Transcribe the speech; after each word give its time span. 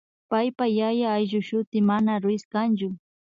paypa 0.29 0.65
yaya 0.79 1.07
ayllushuti 1.17 1.77
mana 1.89 2.11
Ruíz 2.23 2.43
kanchu 2.53 2.89